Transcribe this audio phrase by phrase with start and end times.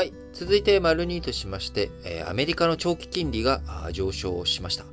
[0.00, 0.14] はい。
[0.32, 3.60] 続いて、丸2としまして、えー、アメリカの長期金利が
[3.92, 4.86] 上昇しました。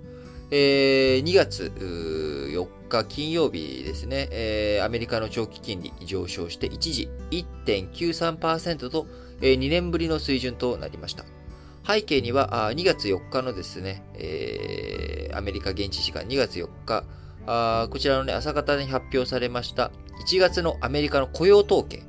[0.51, 9.07] えー、2月4日金曜日ですね、えー、アメリカの長期金利上昇して一時1.93%と、
[9.39, 11.23] えー、2年ぶりの水準となりました。
[11.87, 17.05] 背景には2月4日のですね、えー、アメリカ現地時間2月4日、
[17.87, 19.89] こちらのね、朝方に発表されました
[20.27, 22.03] 1月のアメリカの雇用統計、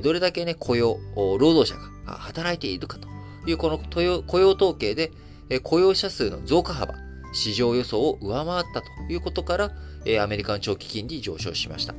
[0.00, 3.08] どれだけね、雇用、労働者が働いているかと
[3.46, 4.00] いうこの雇
[4.38, 5.12] 用統計で、
[5.48, 6.94] え、雇用者数の増加幅、
[7.32, 9.70] 市場予想を上回ったということから、
[10.04, 11.94] え、アメリカの長期金利上昇しました。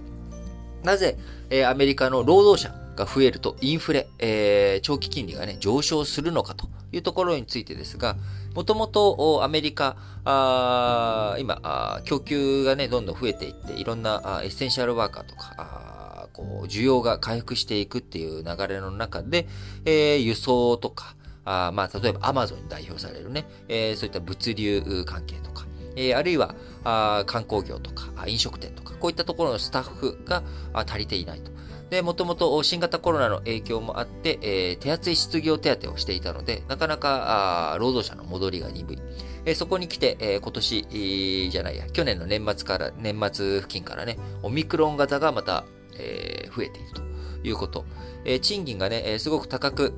[0.83, 1.17] なぜ、
[1.49, 8.17] え、アメリカの労働者が増えるとインフレ、えー、長期金利がね、上昇するのかというところについてですが、
[8.55, 16.06] もともとアメリカ、あ今あ、供給がね、どんどん増えていって、いろんなあエッセンシャルワーカーとか、あ
[16.37, 19.47] こう需要が回復していくっていう流れの中で、
[19.85, 25.65] えー、輸送とか、あまあ、例えばアマゾンに代表されるね、えー、そういった物流関係とか、
[25.95, 30.43] えー、あるいはあ観光業とか飲食店とか、こういったところのスタッフが
[30.73, 31.51] 足りていないと。
[31.89, 38.99] で、もともと新型コロナの影響もあって、えー、手厚い失業手当をしていたので、なかなかあ労働者の戻りが鈍い。
[39.45, 45.63] えー、そこに来て、えー、今年、えー、じゃないや、去年の年末から、年末付近からね、オミクロン型がまた、
[45.99, 47.01] えー、増えていると
[47.47, 47.85] いうこと。
[48.25, 49.93] えー、賃金がね、えー、すごく高く、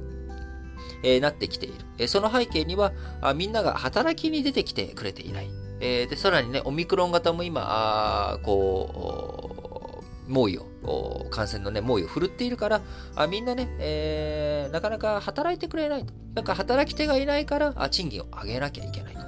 [1.04, 1.76] えー、なってきている。
[1.98, 5.50] えー、その背景にはあ、みんなが働きに出てきてくれていない。
[5.82, 12.82] えー、で、さらにね、オミクロン型も今、あこう、猛威を、感染のね、猛威を振るっているから、
[13.16, 16.14] あみんなね、えー、なかなか働いてくれないと。
[16.36, 19.20] なんか働き手がいないから、あ賃金を上げなきゃいけないと。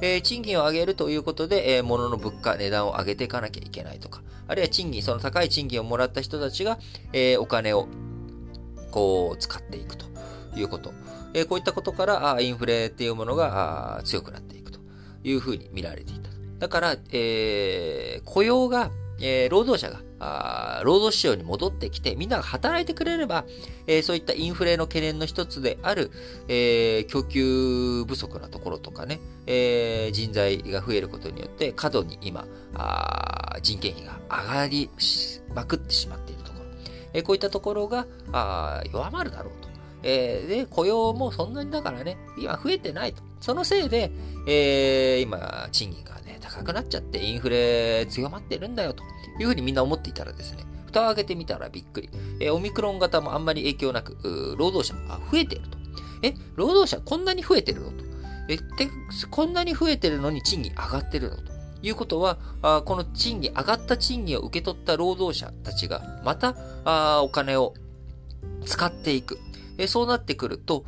[0.00, 6.78] えー、賃金を上げるということで、えー、物の物価、値段を上げていかなきゃいけないとか、あるいは賃金、その高い賃金をもらった人たちが、
[7.12, 7.88] えー、お金を、
[8.90, 10.06] こう、使っていくと
[10.56, 10.92] いうこと。
[11.34, 14.80] えー、こういったことから、あインフレっていうものがあ強くなっていくと
[15.24, 16.30] いうふうに見られていた。
[16.58, 18.90] だから、えー、雇用が
[19.20, 23.44] えー、労働者があ労働市場に戻ってきて、みんなが働いてくれれば、
[23.86, 26.10] えー、そういったインフレの懸念の一つである、
[26.48, 34.90] えー、供給不足なところとかね、えー、人材が増えることによって、過度に今、あ人件費が上がり
[35.54, 36.66] まくってしまっているところ。
[37.12, 39.68] えー、こういったところがあ弱まるだろうと。
[40.02, 43.22] えー、で、雇用もそんなにだからね、今増えてないと。
[43.40, 44.10] そのせいで、
[44.46, 46.15] えー、今、賃金が
[46.56, 49.02] 高くなっちゃってインフレ強まってるんだよと
[49.38, 52.08] いうふうにみんな思っていたらですね、蓋を開けてみたらびっくり。
[52.40, 55.78] えオミクロン型もあんまり影響なく、労働者が増えてると。
[56.22, 58.04] え、労働者こんなに増えてるのと。
[58.48, 58.62] え、で、
[59.30, 61.52] こんなに増えてるのに賃金上がってるのと。
[61.82, 67.74] いうことは、あこの賃金、上がった賃金を受け取った労働者たちが、またあお金を
[68.64, 69.38] 使っていく。
[69.78, 70.86] えそうなってくると、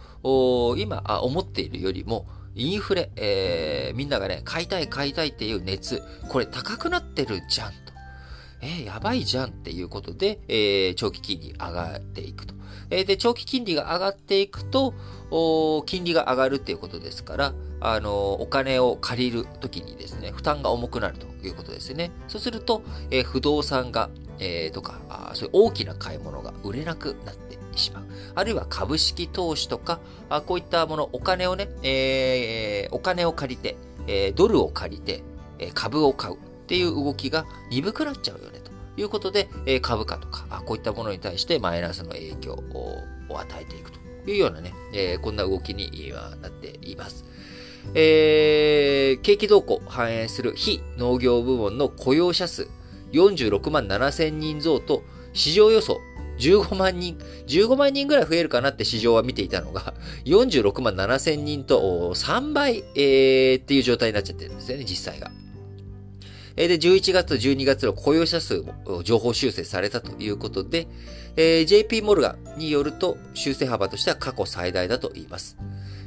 [0.79, 7.77] 今思っているよりも、インフレ、えー、みんながね、買いたい買いたいっていう熱、これ高くなってるじゃんと。
[8.61, 12.55] えー、やばいじゃんっていうことで、えー、長期金利上がっていくと。
[12.91, 14.95] えー、で、長期金利が上がっていくと、
[15.87, 22.11] 金利が上がるっていうことですから、あの、お金を借りるときにですね、負担が重くなるということですね。
[22.29, 28.05] そうすると、えー、不動産が、えー、とかあ、そういう大きな買い物が売れなくなってしまう。
[28.35, 35.23] あるいは株式投資とか、あこういったもの、お金をね、えー、お金を借りて、え、ドルを借りて、
[35.59, 43.99] え、株を買うっていう動きが鈍くなっちゃうよね、ということで、え、株価とかあ、こういったものに対してマイナスの影響を与えていくと
[44.31, 47.25] いうようなね、え、こんな動きにはなっています。
[47.95, 52.69] えー、景気動向反映する非農業部門の雇用者数
[53.13, 55.99] 46万7千人増と市場予想
[56.39, 59.95] 15万人、15万人ぐらい増えるかなって市場は見ていたのが、
[60.25, 65.31] 46万7千人と3倍、えー、っていう状態になっちゃってるんですよね、実際が。
[66.55, 70.89] で、11月と、12月の雇用者数も情報修正されたということで、
[71.37, 75.57] えー、JP モルガンによると修正幅としては過去最大だと言います。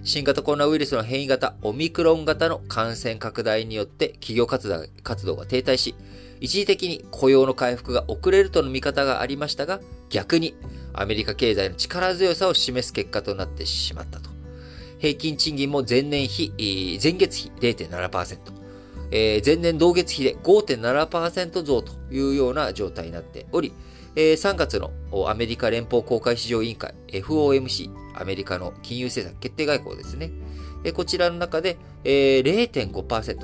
[0.03, 5.95] 新型コロナウイルスの変異型、オミクロン型の感染拡大によって企業活動が停滞し、
[6.39, 10.55] 一時的に雇用の回復が遅れるとの見方がありましたが、逆に
[10.93, 14.31] アメリカ経済の力強さを示す結果となってしまったと。
[14.97, 16.51] 平均賃金も前年比、
[17.01, 18.37] 前月比0.7%、
[19.11, 23.71] えー、前年同月比で5.7%増というような状態になっており、
[24.15, 24.91] えー、3月の
[25.27, 30.31] アメリカ連邦公開市場委員会 FOMC、アメリカの金融政策決定外交ですね。
[30.83, 33.37] えこちらの中で、えー、0.5%、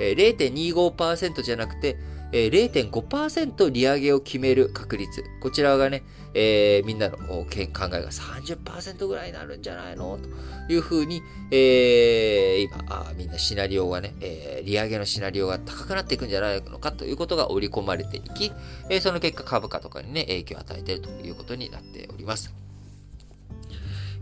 [0.00, 1.96] えー、0.25%じゃなくて、
[2.32, 5.24] えー、0.5%利上げを決める確率。
[5.40, 6.02] こちらがね、
[6.34, 10.18] えー、みんなの考えが30%ぐらいになるんじゃないの？
[10.66, 18.52] というふうに、えー、今あ、みんなシナリオがね、えー、利上げのシナリオが高くなっていくんじゃないのかということが織り込まれていき、
[18.90, 22.65] えー、その結果株価とかにね、影響を与えているということになっております。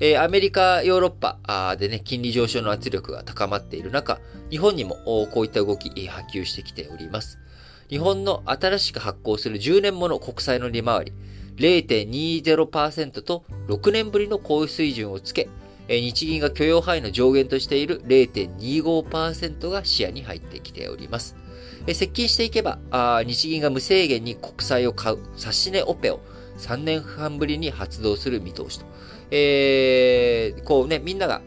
[0.01, 4.21] え、アメリカ、ヨーロッパでね、金利上昇の圧力が高まっている中、
[4.51, 4.97] 日本にも
[5.33, 7.39] こういった動き、波及してきております。
[7.89, 11.13] 日本の新しく発行する10年もの国債の利回り、
[11.57, 15.49] 0.20%と6年ぶりの高水準をつけ、
[15.87, 21.37] 日銀が許容範囲の上限としている0.25%が視野に入ってきております。
[21.87, 22.79] 接近していけば、
[23.25, 26.21] 日銀が無制限に国債を買う指し値オペを
[26.59, 28.87] 3年半ぶりに発動する見通しと。
[29.31, 31.43] えー、こうね、みんなが、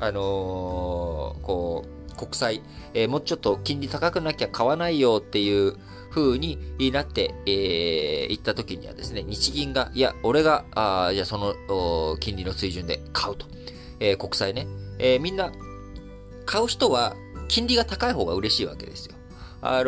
[0.00, 2.62] あのー、こう、国債、
[2.94, 5.76] えー、もうちょっと金利高くなきゃ買わないよっていう
[6.10, 6.58] 風に
[6.92, 13.46] なって、えー、行った時にはですね、日銀が、いや、俺が、あじゃあその金利の水準で買うと。
[14.00, 14.66] えー、国債ね。
[14.98, 15.52] えー、みんな、
[16.44, 17.14] 買う人は
[17.48, 19.14] 金利が高い方が嬉しいわけですよ。
[19.60, 19.84] あの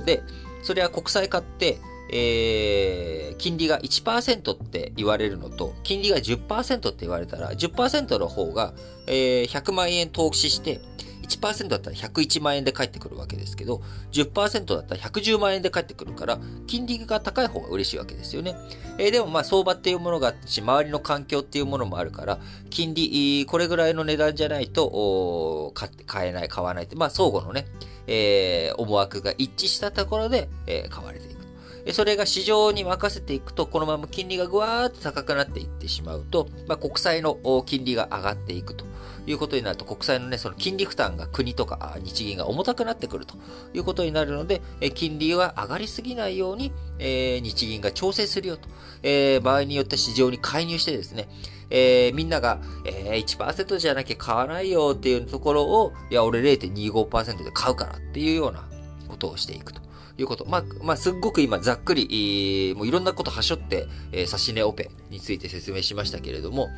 [0.00, 0.22] ー、で、
[0.62, 1.78] それは国債買って、
[2.10, 8.74] えー、金利が1%って言われるのと、金利が10%って言われたら、10%の方が、
[9.06, 10.80] えー、100万円投資して、
[11.28, 13.82] 1%だったら101万円で返ってくるわけですけど、
[14.12, 18.56] 10%だったら110万円で返ってくるから、金利が高い方が嬉しいわけですよね。
[18.98, 22.38] えー、でもまあ相場っていうものがあってし、周りの環境っていうものもあるから、
[22.70, 25.72] 金利、これぐらいの値段じゃないと、
[26.06, 27.66] 買えない、買わないって、まあ相互のね、
[28.06, 31.41] えー、思惑が一致したところで、えー、買われていく。
[31.90, 38.84] それが市場に任せていくと、このまま金利がぐわーっと高くなっていってしまうと、まあ、国債の金利が上がっていくと
[39.26, 43.34] いうことになると、国債のね、その金利負担が国とか日銀が重たくなってくると
[43.74, 44.62] いうことになるので、
[44.94, 48.68] 金利は上がりすぎないように、えー、日銀が調整するよと、
[49.02, 51.28] えー、場合によって市場に介入してですね、
[51.70, 58.68] えー、みんなが、えー、1%じゃなきゃ買わないよっていうところを、いや、俺0.25%で買うからっていうような
[59.08, 59.81] ことをしていくと。
[60.18, 60.44] いうこと。
[60.46, 66.68] まあ、まあ、すっごく今ざっくり、もういろんなことはしょって、えー、差し値オペについて説明しましたけれども、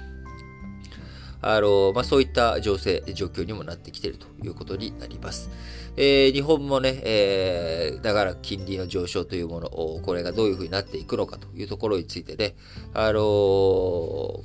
[1.46, 5.50] あの、まあ、そういった情勢、状況にもなってきているということになります。
[5.96, 12.56] えー、日本もね、えー、だから金利の上昇というものを、これがどういうふうになっていくのかというところについてね、
[12.94, 13.22] あのー、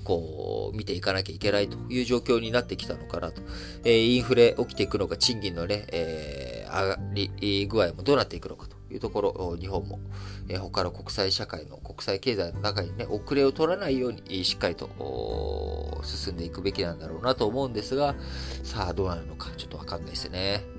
[0.04, 3.42] こう、見ていかなきゃいけないという状況になってきたのかなと。
[3.86, 10.00] えー、インフレ起きていくのか、賃金のね、えー、上がり具合もどうなっていくのかというところ、日本も、
[10.48, 14.90] えー、他の国際社会の国際経済の中にね、遅れを取らないようにしっかりと
[16.04, 18.16] 進んでいくべきなんだろうなと思うんですが、
[18.64, 20.79] さあどうなるのかちょっとわかんないですね。